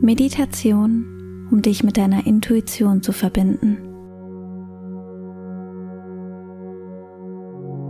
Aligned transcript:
Meditation, 0.00 1.48
um 1.50 1.62
dich 1.62 1.82
mit 1.82 1.96
deiner 1.96 2.26
Intuition 2.26 3.02
zu 3.02 3.12
verbinden. 3.12 3.78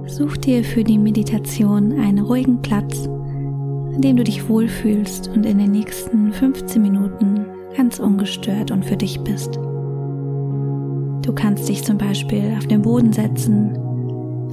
Such 0.06 0.36
dir 0.36 0.62
für 0.62 0.84
die 0.84 0.98
Meditation 0.98 1.98
einen 1.98 2.20
ruhigen 2.20 2.62
Platz, 2.62 3.08
an 3.08 4.00
dem 4.00 4.16
du 4.16 4.22
dich 4.22 4.48
wohlfühlst 4.48 5.28
und 5.28 5.44
in 5.44 5.58
den 5.58 5.72
nächsten 5.72 6.32
15 6.32 6.80
Minuten 6.80 7.44
ganz 7.76 7.98
ungestört 7.98 8.70
und 8.70 8.84
für 8.84 8.96
dich 8.96 9.20
bist. 9.20 9.56
Du 9.56 11.32
kannst 11.34 11.68
dich 11.68 11.82
zum 11.82 11.98
Beispiel 11.98 12.54
auf 12.56 12.68
den 12.68 12.82
Boden 12.82 13.12
setzen 13.12 13.76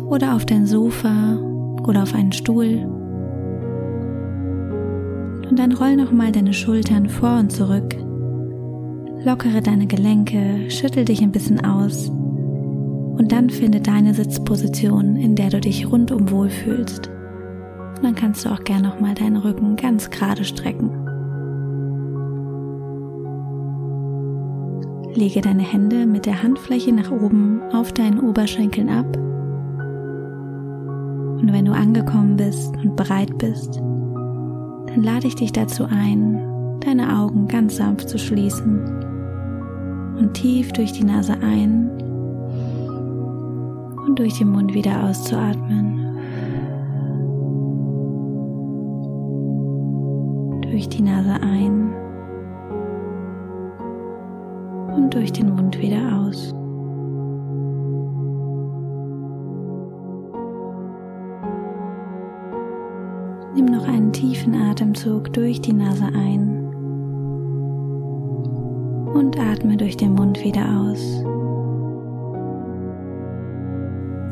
oder 0.09 0.35
auf 0.35 0.45
dein 0.47 0.65
Sofa 0.65 1.38
oder 1.88 2.01
auf 2.01 2.15
einen 2.15 2.31
Stuhl. 2.31 2.93
Und 5.50 5.60
dann 5.60 5.73
roll 5.73 5.96
nochmal 5.96 6.32
deine 6.32 6.54
Schultern 6.54 7.09
vor 7.09 7.38
und 7.39 7.52
zurück. 7.52 7.96
Lockere 9.23 9.62
deine 9.62 9.88
Gelenke, 9.88 10.70
schüttel 10.70 11.05
dich 11.05 11.22
ein 11.22 11.31
bisschen 11.31 11.63
aus 11.63 12.09
und 12.09 13.31
dann 13.31 13.50
finde 13.50 13.80
deine 13.80 14.14
Sitzposition, 14.14 15.16
in 15.16 15.36
der 15.36 15.50
du 15.50 15.62
dich 15.62 15.90
rundum 15.90 16.31
wohlfühlst. 16.31 17.09
Und 17.95 18.03
dann 18.03 18.16
kannst 18.16 18.44
du 18.44 18.50
auch 18.50 18.64
gern 18.64 18.81
nochmal 18.81 19.14
deinen 19.14 19.38
Rücken 19.38 19.76
ganz 19.76 20.09
gerade 20.09 20.44
strecken. 20.44 20.90
Lege 25.14 25.41
deine 25.41 25.62
Hände 25.62 26.08
mit 26.08 26.25
der 26.25 26.41
Handfläche 26.41 26.91
nach 26.91 27.12
oben 27.12 27.62
auf 27.72 27.94
deinen 27.94 28.20
Oberschenkeln 28.20 28.89
ab. 28.89 29.16
Und 31.39 31.53
wenn 31.53 31.66
du 31.66 31.72
angekommen 31.72 32.36
bist 32.36 32.75
und 32.84 32.95
bereit 32.95 33.38
bist, 33.38 33.80
dann 34.93 35.03
lade 35.03 35.27
ich 35.27 35.35
dich 35.35 35.52
dazu 35.52 35.85
ein, 35.85 36.79
deine 36.81 37.20
Augen 37.20 37.47
ganz 37.47 37.77
sanft 37.77 38.09
zu 38.09 38.20
schließen 38.20 38.79
und 40.19 40.33
tief 40.33 40.72
durch 40.73 40.91
die 40.91 41.03
Nase 41.03 41.33
ein 41.41 41.89
und 44.05 44.19
durch 44.19 44.38
den 44.38 44.50
Mund 44.50 44.73
wieder 44.73 45.03
auszuatmen. 45.03 46.00
Durch 50.61 50.89
die 50.89 51.02
Nase 51.02 51.41
ein 51.41 51.94
und 54.95 55.13
durch 55.13 55.31
den 55.31 55.55
Mund 55.55 55.80
wieder 55.80 56.19
aus. 56.19 56.53
Tiefen 64.23 64.55
Atemzug 64.55 65.33
durch 65.33 65.59
die 65.59 65.73
Nase 65.73 66.05
ein 66.05 66.66
und 69.13 69.38
atme 69.38 69.75
durch 69.75 69.97
den 69.97 70.13
Mund 70.13 70.41
wieder 70.45 70.63
aus. 70.79 71.25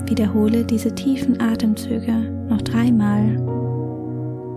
Wiederhole 0.10 0.64
diese 0.64 0.96
tiefen 0.96 1.42
Atemzüge 1.42 2.14
noch 2.48 2.62
dreimal 2.62 3.36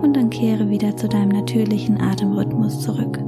und 0.02 0.14
dann 0.14 0.30
kehre 0.30 0.70
wieder 0.70 0.96
zu 0.96 1.08
deinem 1.08 1.30
natürlichen 1.30 2.00
Atemrhythmus 2.00 2.82
zurück. 2.82 3.18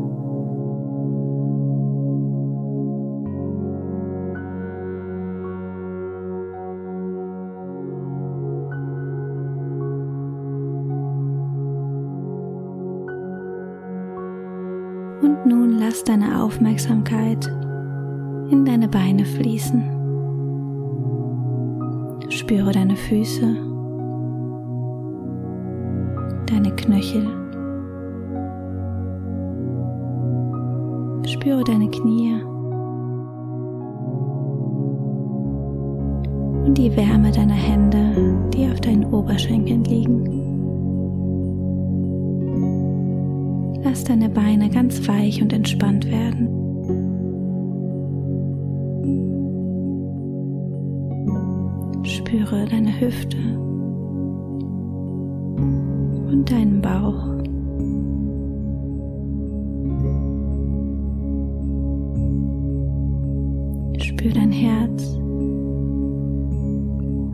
Nun 15.46 15.78
lass 15.78 16.02
deine 16.02 16.42
Aufmerksamkeit 16.42 17.46
in 18.50 18.64
deine 18.64 18.88
Beine 18.88 19.24
fließen. 19.24 19.82
Spüre 22.28 22.72
deine 22.72 22.96
Füße, 22.96 23.56
deine 26.46 26.70
Knöchel. 26.74 27.26
Spüre 31.26 31.64
deine 31.64 31.88
Knie 31.90 32.34
und 36.66 36.76
die 36.76 36.96
Wärme 36.96 37.30
deiner 37.30 37.54
Hände, 37.54 38.50
die 38.52 38.68
auf 38.70 38.80
deinen 38.80 39.04
Oberschenkeln 39.12 39.84
liegen. 39.84 40.45
Lass 43.88 44.02
deine 44.02 44.28
Beine 44.28 44.68
ganz 44.68 45.06
weich 45.06 45.40
und 45.40 45.52
entspannt 45.52 46.10
werden. 46.10 46.48
Spüre 52.04 52.66
deine 52.68 53.00
Hüfte 53.00 53.36
und 56.26 56.50
deinen 56.50 56.82
Bauch. 56.82 57.28
Spür 64.02 64.32
dein 64.32 64.50
Herz 64.50 65.14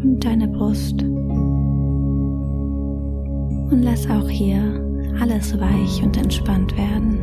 und 0.02 0.20
deine 0.20 0.48
Brust. 0.48 1.02
Und 3.70 3.82
lass 3.82 4.06
auch 4.10 4.28
hier 4.28 4.91
alles 5.20 5.58
weich 5.58 6.02
und 6.02 6.16
entspannt 6.16 6.76
werden. 6.76 7.18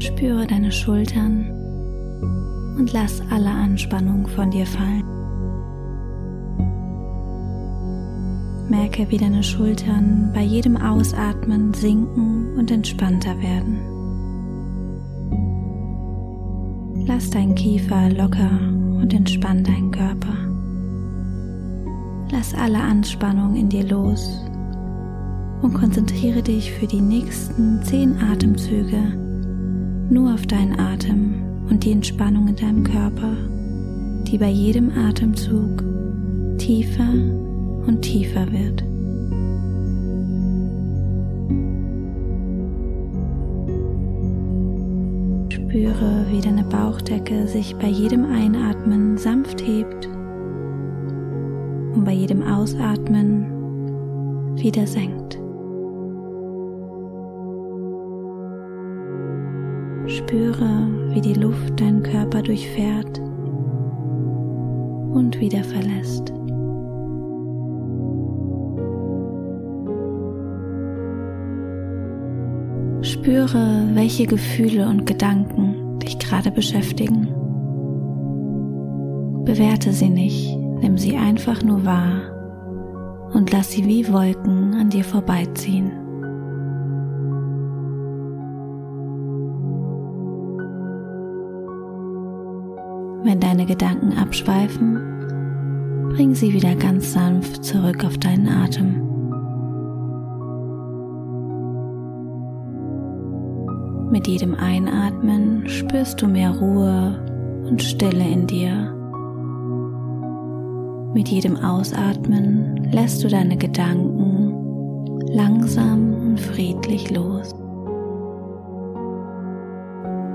Spüre 0.00 0.46
deine 0.46 0.72
Schultern 0.72 1.46
und 2.78 2.92
lass 2.92 3.22
alle 3.30 3.50
Anspannung 3.50 4.26
von 4.26 4.50
dir 4.50 4.66
fallen. 4.66 5.04
Merke, 8.68 9.10
wie 9.10 9.16
deine 9.16 9.42
Schultern 9.42 10.30
bei 10.34 10.42
jedem 10.42 10.76
Ausatmen 10.76 11.72
sinken 11.72 12.54
und 12.58 12.70
entspannter 12.70 13.40
werden. 13.40 13.78
Lass 17.06 17.30
deinen 17.30 17.54
Kiefer 17.54 18.10
locker 18.10 18.50
und 19.00 19.14
entspann 19.14 19.64
deinen 19.64 19.90
Körper. 19.90 20.47
Lass 22.30 22.54
alle 22.54 22.78
Anspannung 22.78 23.56
in 23.56 23.70
dir 23.70 23.84
los 23.84 24.44
und 25.62 25.72
konzentriere 25.72 26.42
dich 26.42 26.70
für 26.72 26.86
die 26.86 27.00
nächsten 27.00 27.82
zehn 27.82 28.18
Atemzüge 28.20 29.14
nur 30.10 30.34
auf 30.34 30.46
deinen 30.46 30.78
Atem 30.78 31.34
und 31.70 31.84
die 31.84 31.92
Entspannung 31.92 32.48
in 32.48 32.56
deinem 32.56 32.84
Körper, 32.84 33.32
die 34.24 34.38
bei 34.38 34.50
jedem 34.50 34.90
Atemzug 34.90 35.82
tiefer 36.58 37.12
und 37.86 38.02
tiefer 38.02 38.46
wird. 38.52 38.84
Spüre, 45.52 46.26
wie 46.30 46.40
deine 46.40 46.64
Bauchdecke 46.64 47.48
sich 47.48 47.74
bei 47.76 47.88
jedem 47.88 48.24
Einatmen 48.24 49.16
sanft 49.16 49.66
hebt 49.66 50.08
bei 52.08 52.14
jedem 52.14 52.42
Ausatmen 52.42 53.44
wieder 54.56 54.86
senkt. 54.86 55.34
Spüre, 60.06 60.88
wie 61.12 61.20
die 61.20 61.34
Luft 61.34 61.78
deinen 61.78 62.02
Körper 62.02 62.40
durchfährt 62.40 63.18
und 65.12 65.38
wieder 65.38 65.62
verlässt. 65.62 66.32
Spüre, 73.02 73.90
welche 73.92 74.26
Gefühle 74.26 74.88
und 74.88 75.04
Gedanken 75.04 75.98
dich 75.98 76.18
gerade 76.18 76.50
beschäftigen. 76.50 77.28
Bewerte 79.44 79.92
sie 79.92 80.08
nicht, 80.08 80.57
nimm 80.80 80.96
sie 80.96 81.16
einfach 81.16 81.62
nur 81.62 81.84
wahr 81.84 82.20
und 83.32 83.52
lass 83.52 83.72
sie 83.72 83.84
wie 83.86 84.10
Wolken 84.12 84.74
an 84.74 84.90
dir 84.90 85.04
vorbeiziehen. 85.04 85.92
Wenn 93.24 93.40
deine 93.40 93.66
Gedanken 93.66 94.16
abschweifen, 94.16 96.08
bring 96.14 96.34
sie 96.34 96.54
wieder 96.54 96.74
ganz 96.74 97.12
sanft 97.12 97.64
zurück 97.64 98.04
auf 98.04 98.16
deinen 98.16 98.48
Atem. 98.48 99.08
Mit 104.10 104.26
jedem 104.26 104.54
Einatmen 104.54 105.68
spürst 105.68 106.22
du 106.22 106.26
mehr 106.26 106.50
Ruhe 106.50 107.22
und 107.68 107.82
Stille 107.82 108.26
in 108.26 108.46
dir. 108.46 108.97
Mit 111.14 111.28
jedem 111.28 111.56
Ausatmen 111.56 112.90
lässt 112.92 113.24
du 113.24 113.28
deine 113.28 113.56
Gedanken 113.56 115.18
langsam 115.28 116.12
und 116.14 116.40
friedlich 116.40 117.10
los. 117.10 117.54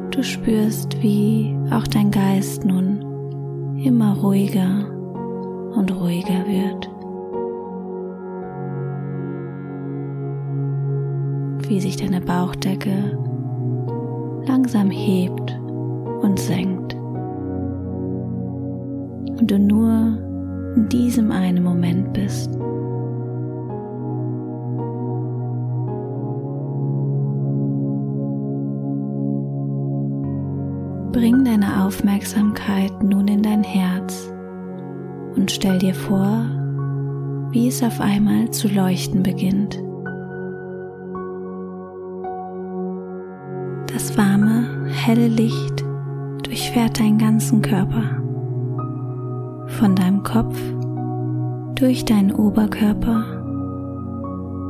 Du 0.09 0.23
spürst, 0.23 1.01
wie 1.01 1.55
auch 1.71 1.87
dein 1.87 2.09
Geist 2.09 2.65
nun 2.65 3.77
immer 3.83 4.17
ruhiger 4.17 4.89
und 5.75 5.91
ruhiger 5.95 6.45
wird. 6.47 6.89
Wie 11.69 11.79
sich 11.79 11.97
deine 11.97 12.21
Bauchdecke 12.21 13.17
langsam 14.47 14.89
hebt 14.89 15.59
und 16.21 16.39
senkt. 16.39 16.95
Und 19.39 19.49
du 19.49 19.59
nur 19.59 20.32
in 20.75 20.89
diesem 20.89 21.31
einen 21.31 21.63
Moment 21.63 22.13
bist. 22.13 22.51
Bring 31.11 31.45
deine 31.45 31.85
Aufmerksamkeit 31.85 33.03
nun 33.03 33.27
in 33.27 33.43
dein 33.43 33.63
Herz 33.63 34.31
und 35.35 35.51
stell 35.51 35.77
dir 35.77 35.93
vor, 35.93 36.45
wie 37.51 37.67
es 37.67 37.83
auf 37.83 38.01
einmal 38.01 38.49
zu 38.49 38.67
leuchten 38.67 39.21
beginnt. 39.21 39.79
Das 43.93 44.17
warme, 44.17 44.87
helle 44.87 45.27
Licht 45.27 45.85
durchfährt 46.43 46.99
deinen 46.99 47.19
ganzen 47.19 47.61
Körper. 47.61 48.23
Von 49.68 49.95
deinem 49.95 50.24
Kopf 50.24 50.57
durch 51.75 52.06
deinen 52.06 52.31
Oberkörper 52.31 53.44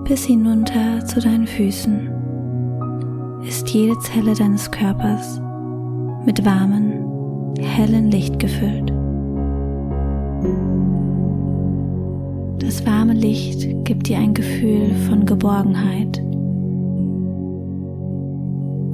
bis 0.07 0.25
hinunter 0.25 1.05
zu 1.05 1.19
deinen 1.19 1.47
Füßen 1.47 2.09
ist 3.47 3.69
jede 3.69 3.97
Zelle 3.99 4.33
deines 4.33 4.71
Körpers 4.71 5.41
mit 6.25 6.45
warmem, 6.45 7.53
hellen 7.59 8.09
Licht 8.11 8.39
gefüllt. 8.39 8.91
Das 12.59 12.85
warme 12.85 13.13
Licht 13.13 13.67
gibt 13.85 14.07
dir 14.07 14.17
ein 14.17 14.33
Gefühl 14.33 14.93
von 15.07 15.25
Geborgenheit 15.25 16.19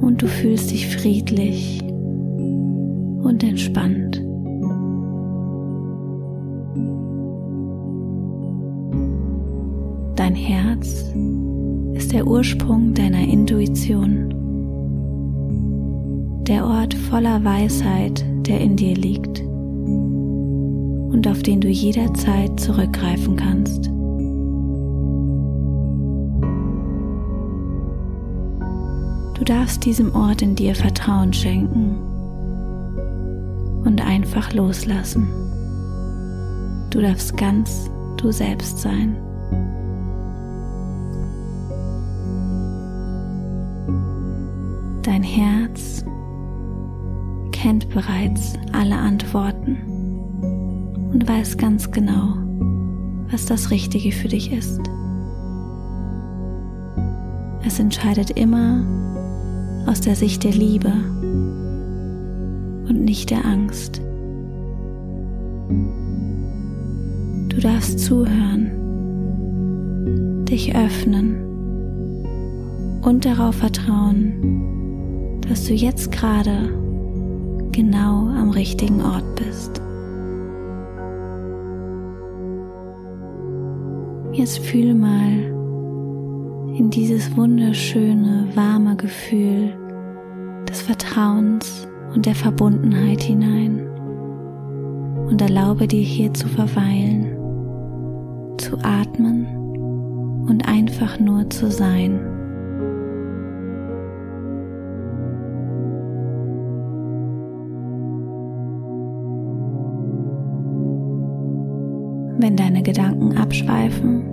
und 0.00 0.20
du 0.20 0.26
fühlst 0.26 0.70
dich 0.70 0.88
friedlich 0.88 1.82
und 3.22 3.42
entspannt. 3.42 4.22
Herz 10.80 11.12
ist 11.92 12.12
der 12.12 12.26
Ursprung 12.26 12.94
deiner 12.94 13.20
Intuition 13.20 14.30
der 16.46 16.64
Ort 16.64 16.94
voller 16.94 17.44
Weisheit, 17.44 18.24
der 18.46 18.60
in 18.60 18.76
dir 18.76 18.94
liegt 18.94 19.40
und 19.40 21.28
auf 21.28 21.42
den 21.42 21.60
du 21.60 21.68
jederzeit 21.68 22.58
zurückgreifen 22.58 23.36
kannst. 23.36 23.88
Du 29.38 29.44
darfst 29.44 29.84
diesem 29.84 30.14
Ort 30.14 30.40
in 30.40 30.54
dir 30.54 30.74
Vertrauen 30.74 31.34
schenken 31.34 31.96
und 33.84 34.00
einfach 34.04 34.54
loslassen. 34.54 35.28
Du 36.88 37.02
darfst 37.02 37.36
ganz 37.36 37.90
du 38.16 38.32
selbst 38.32 38.78
sein. 38.78 39.16
Dein 45.20 45.28
Herz 45.28 46.02
kennt 47.52 47.90
bereits 47.90 48.54
alle 48.72 48.96
Antworten 48.96 49.76
und 51.12 51.28
weiß 51.28 51.58
ganz 51.58 51.90
genau, 51.90 52.36
was 53.30 53.44
das 53.44 53.70
Richtige 53.70 54.12
für 54.12 54.28
dich 54.28 54.50
ist. 54.50 54.80
Es 57.66 57.78
entscheidet 57.78 58.30
immer 58.30 58.82
aus 59.86 60.00
der 60.00 60.16
Sicht 60.16 60.42
der 60.42 60.52
Liebe 60.52 60.90
und 62.88 63.02
nicht 63.04 63.28
der 63.28 63.44
Angst. 63.44 64.00
Du 67.50 67.60
darfst 67.60 67.98
zuhören, 67.98 68.70
dich 70.46 70.74
öffnen 70.74 71.34
und 73.02 73.26
darauf 73.26 73.56
vertrauen, 73.56 74.79
dass 75.50 75.64
du 75.64 75.74
jetzt 75.74 76.12
gerade 76.12 76.72
genau 77.72 78.28
am 78.28 78.50
richtigen 78.50 79.02
Ort 79.02 79.24
bist. 79.34 79.82
Jetzt 84.32 84.60
fühl 84.60 84.94
mal 84.94 85.32
in 86.78 86.88
dieses 86.90 87.36
wunderschöne, 87.36 88.46
warme 88.54 88.94
Gefühl 88.94 89.76
des 90.68 90.82
Vertrauens 90.82 91.88
und 92.14 92.26
der 92.26 92.36
Verbundenheit 92.36 93.20
hinein 93.20 93.88
und 95.28 95.42
erlaube 95.42 95.88
dir 95.88 96.04
hier 96.04 96.32
zu 96.32 96.46
verweilen, 96.46 97.26
zu 98.56 98.78
atmen 98.84 99.46
und 100.48 100.68
einfach 100.68 101.18
nur 101.18 101.50
zu 101.50 101.68
sein. 101.72 102.29
Wenn 112.42 112.56
deine 112.56 112.82
Gedanken 112.82 113.36
abschweifen, 113.36 114.24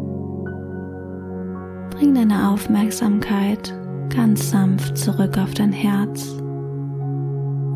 bring 1.90 2.16
deine 2.16 2.50
Aufmerksamkeit 2.52 3.74
ganz 4.16 4.50
sanft 4.50 4.98
zurück 4.98 5.38
auf 5.38 5.54
dein 5.54 5.74
Herz 5.74 6.30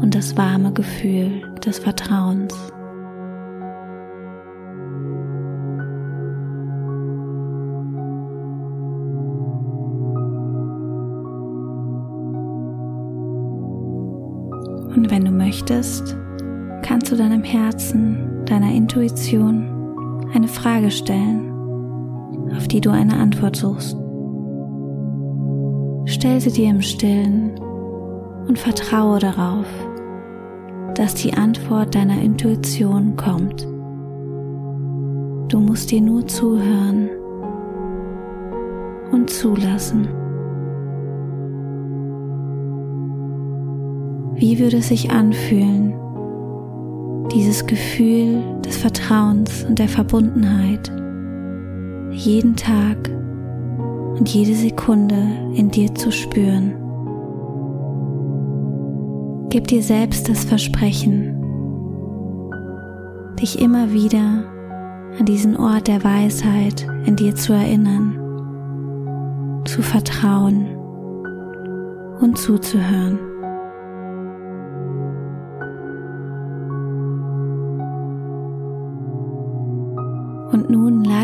und 0.01 0.15
das 0.15 0.37
warme 0.37 0.71
Gefühl 0.71 1.41
des 1.65 1.79
Vertrauens. 1.79 2.53
Und 14.95 15.11
wenn 15.11 15.25
du 15.25 15.31
möchtest, 15.31 16.15
kannst 16.83 17.11
du 17.11 17.17
deinem 17.17 17.43
Herzen, 17.43 18.45
deiner 18.45 18.71
Intuition 18.71 19.70
eine 20.33 20.47
Frage 20.47 20.91
stellen, 20.91 21.51
auf 22.55 22.67
die 22.67 22.81
du 22.81 22.89
eine 22.89 23.17
Antwort 23.17 23.55
suchst. 23.55 23.97
Stell 26.05 26.39
sie 26.41 26.51
dir 26.51 26.69
im 26.69 26.81
Stillen 26.81 27.59
und 28.47 28.57
vertraue 28.57 29.19
darauf, 29.19 29.65
dass 30.95 31.13
die 31.13 31.33
Antwort 31.33 31.95
deiner 31.95 32.21
Intuition 32.21 33.15
kommt. 33.15 33.67
Du 35.51 35.59
musst 35.59 35.91
dir 35.91 36.01
nur 36.01 36.27
zuhören 36.27 37.09
und 39.11 39.29
zulassen. 39.29 40.07
Wie 44.35 44.57
würde 44.59 44.77
es 44.77 44.87
sich 44.87 45.11
anfühlen, 45.11 45.93
dieses 47.33 47.65
Gefühl 47.65 48.43
des 48.65 48.77
Vertrauens 48.77 49.63
und 49.63 49.79
der 49.79 49.87
Verbundenheit 49.87 50.91
jeden 52.11 52.55
Tag 52.55 53.09
und 54.17 54.27
jede 54.29 54.53
Sekunde 54.53 55.15
in 55.55 55.71
dir 55.71 55.95
zu 55.95 56.11
spüren. 56.11 56.73
Gib 59.49 59.67
dir 59.67 59.81
selbst 59.81 60.29
das 60.29 60.43
Versprechen, 60.43 61.35
dich 63.39 63.59
immer 63.59 63.91
wieder 63.91 64.45
an 65.17 65.25
diesen 65.25 65.57
Ort 65.57 65.87
der 65.87 66.03
Weisheit 66.03 66.87
in 67.05 67.15
dir 67.15 67.35
zu 67.35 67.53
erinnern, 67.53 68.17
zu 69.65 69.81
vertrauen 69.81 70.67
und 72.19 72.37
zuzuhören. 72.37 73.30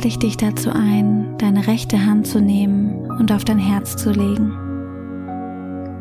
Lade 0.07 0.13
ich 0.13 0.19
dich 0.19 0.37
dazu 0.37 0.69
ein, 0.69 1.37
deine 1.37 1.67
rechte 1.67 2.05
Hand 2.05 2.27
zu 2.27 2.39
nehmen 2.39 3.11
und 3.19 3.29
auf 3.29 3.43
dein 3.43 3.59
Herz 3.59 3.97
zu 3.97 4.11
legen. 4.11 4.53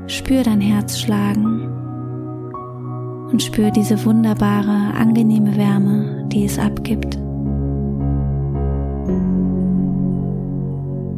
Spür 0.06 0.44
dein 0.44 0.60
Herz 0.60 1.00
schlagen 1.00 1.62
und 3.32 3.42
spür 3.42 3.72
diese 3.72 4.04
wunderbare, 4.04 4.94
angenehme 4.96 5.56
Wärme, 5.56 6.24
die 6.28 6.44
es 6.44 6.56
abgibt. 6.56 7.16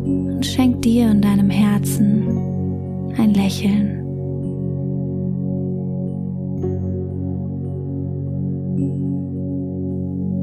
und 0.00 0.46
schenk 0.46 0.80
dir 0.80 1.10
und 1.10 1.22
deinem 1.22 1.50
Herzen 1.50 3.12
ein 3.18 3.34
Lächeln. 3.34 3.98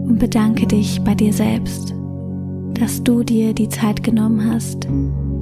Und 0.09 0.19
bedanke 0.19 0.67
dich 0.67 1.01
bei 1.01 1.15
dir 1.15 1.33
selbst, 1.33 1.95
dass 2.79 3.03
du 3.03 3.23
dir 3.23 3.53
die 3.53 3.69
Zeit 3.69 4.03
genommen 4.03 4.51
hast, 4.51 4.87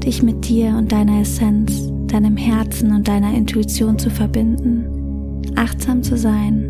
dich 0.03 0.21
mit 0.23 0.47
dir 0.47 0.75
und 0.77 0.91
deiner 0.91 1.21
Essenz, 1.21 1.91
deinem 2.07 2.37
Herzen 2.37 2.93
und 2.93 3.07
deiner 3.07 3.33
Intuition 3.33 3.97
zu 3.97 4.09
verbinden, 4.09 5.41
achtsam 5.55 6.03
zu 6.03 6.17
sein 6.17 6.69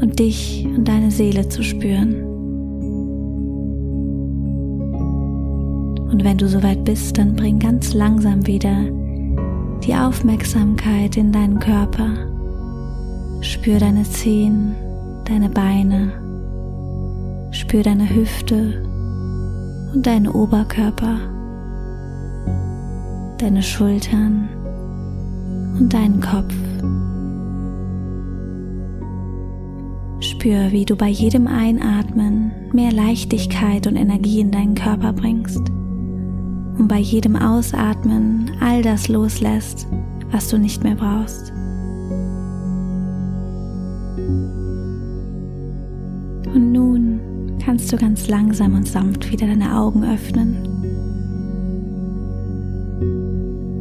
und 0.00 0.18
dich 0.18 0.66
und 0.76 0.86
deine 0.86 1.10
Seele 1.10 1.48
zu 1.48 1.62
spüren. 1.62 2.22
Und 6.10 6.22
wenn 6.22 6.38
du 6.38 6.48
soweit 6.48 6.84
bist, 6.84 7.18
dann 7.18 7.34
bring 7.34 7.58
ganz 7.58 7.94
langsam 7.94 8.46
wieder 8.46 8.84
die 9.84 9.94
Aufmerksamkeit 9.94 11.16
in 11.16 11.32
deinen 11.32 11.58
Körper. 11.58 12.10
Spür 13.40 13.80
deine 13.80 14.04
Zehen, 14.04 14.74
deine 15.24 15.48
Beine, 15.50 16.12
spür 17.50 17.82
deine 17.82 18.08
Hüfte 18.08 18.93
und 19.94 20.06
deinen 20.06 20.26
Oberkörper, 20.26 21.18
deine 23.38 23.62
Schultern 23.62 24.48
und 25.78 25.94
deinen 25.94 26.20
Kopf. 26.20 26.52
Spür, 30.20 30.72
wie 30.72 30.84
du 30.84 30.96
bei 30.96 31.08
jedem 31.08 31.46
Einatmen 31.46 32.50
mehr 32.72 32.92
Leichtigkeit 32.92 33.86
und 33.86 33.96
Energie 33.96 34.40
in 34.40 34.50
deinen 34.50 34.74
Körper 34.74 35.12
bringst 35.12 35.60
und 36.78 36.88
bei 36.88 36.98
jedem 36.98 37.36
Ausatmen 37.36 38.50
all 38.60 38.82
das 38.82 39.08
loslässt, 39.08 39.86
was 40.32 40.48
du 40.48 40.58
nicht 40.58 40.82
mehr 40.82 40.96
brauchst. 40.96 41.52
Und 46.52 46.72
nun 46.72 47.13
kannst 47.64 47.90
du 47.92 47.96
ganz 47.96 48.28
langsam 48.28 48.74
und 48.74 48.86
sanft 48.86 49.30
wieder 49.32 49.46
deine 49.46 49.76
Augen 49.76 50.04
öffnen 50.04 50.56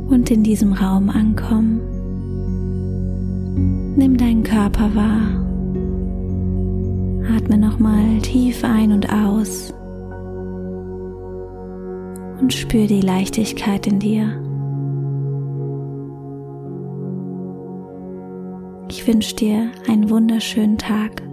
und 0.10 0.32
in 0.32 0.44
diesem 0.44 0.72
Raum 0.74 1.10
ankommen. 1.10 1.82
Nimm 3.98 4.18
deinen 4.18 4.44
Körper 4.44 4.96
wahr. 4.96 5.40
Atme 7.36 7.58
nochmal 7.58 8.20
tief 8.22 8.64
ein 8.64 8.92
und 8.94 9.12
aus 9.12 9.74
und 12.40 12.54
spür 12.54 12.88
die 12.88 13.02
Leichtigkeit 13.02 13.86
in 13.88 14.00
dir. 14.00 14.40
Ich 18.90 19.06
wünsche 19.08 19.36
dir 19.36 19.72
einen 19.88 20.10
wunderschönen 20.10 20.78
Tag 20.78 21.24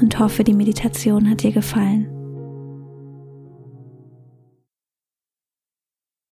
und 0.00 0.18
hoffe, 0.18 0.44
die 0.44 0.54
Meditation 0.54 1.28
hat 1.28 1.42
dir 1.42 1.52
gefallen. 1.52 2.19